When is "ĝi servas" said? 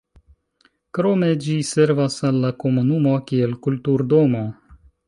1.45-2.17